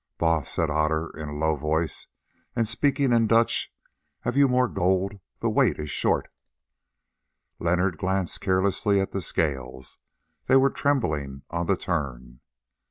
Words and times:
"Baas," 0.17 0.49
said 0.49 0.71
Otter 0.71 1.11
in 1.15 1.29
a 1.29 1.37
low 1.37 1.55
voice, 1.55 2.07
and 2.55 2.67
speaking 2.67 3.11
in 3.13 3.27
Dutch, 3.27 3.71
"have 4.21 4.35
you 4.35 4.47
more 4.47 4.67
gold? 4.67 5.19
The 5.41 5.49
weight 5.51 5.77
is 5.77 5.91
short." 5.91 6.31
Leonard 7.59 7.99
glanced 7.99 8.41
carelessly 8.41 8.99
at 8.99 9.11
the 9.11 9.21
scales: 9.21 9.99
they 10.47 10.55
were 10.55 10.71
trembling 10.71 11.43
on 11.51 11.67
the 11.67 11.77
turn. 11.77 12.39